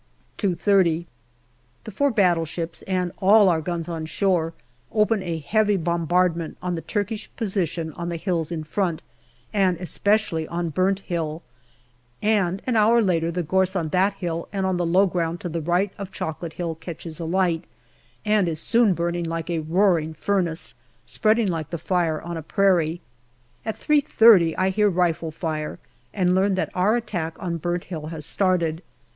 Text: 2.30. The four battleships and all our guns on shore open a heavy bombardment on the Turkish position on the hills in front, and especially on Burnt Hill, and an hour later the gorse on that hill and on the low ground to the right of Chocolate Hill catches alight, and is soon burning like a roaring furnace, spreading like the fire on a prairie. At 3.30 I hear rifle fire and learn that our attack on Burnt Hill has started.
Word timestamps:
2.30. 0.39 1.05
The 1.83 1.91
four 1.91 2.09
battleships 2.09 2.81
and 2.87 3.11
all 3.19 3.49
our 3.49 3.61
guns 3.61 3.87
on 3.87 4.07
shore 4.07 4.53
open 4.91 5.21
a 5.21 5.37
heavy 5.37 5.77
bombardment 5.77 6.57
on 6.59 6.73
the 6.73 6.81
Turkish 6.81 7.29
position 7.35 7.93
on 7.93 8.09
the 8.09 8.15
hills 8.17 8.51
in 8.51 8.63
front, 8.63 9.03
and 9.53 9.77
especially 9.77 10.47
on 10.47 10.69
Burnt 10.69 11.01
Hill, 11.01 11.43
and 12.19 12.63
an 12.65 12.75
hour 12.75 12.99
later 12.99 13.29
the 13.29 13.43
gorse 13.43 13.75
on 13.75 13.89
that 13.89 14.15
hill 14.15 14.47
and 14.51 14.65
on 14.65 14.77
the 14.77 14.87
low 14.87 15.05
ground 15.05 15.39
to 15.41 15.49
the 15.49 15.61
right 15.61 15.91
of 15.99 16.11
Chocolate 16.11 16.53
Hill 16.53 16.73
catches 16.73 17.19
alight, 17.19 17.65
and 18.25 18.47
is 18.47 18.59
soon 18.59 18.95
burning 18.95 19.25
like 19.25 19.51
a 19.51 19.59
roaring 19.59 20.15
furnace, 20.15 20.73
spreading 21.05 21.47
like 21.47 21.69
the 21.69 21.77
fire 21.77 22.19
on 22.19 22.37
a 22.37 22.41
prairie. 22.41 23.01
At 23.63 23.75
3.30 23.75 24.55
I 24.57 24.69
hear 24.69 24.89
rifle 24.89 25.29
fire 25.29 25.77
and 26.11 26.33
learn 26.33 26.55
that 26.55 26.71
our 26.73 26.95
attack 26.95 27.37
on 27.39 27.57
Burnt 27.57 27.83
Hill 27.83 28.07
has 28.07 28.25
started. 28.25 28.81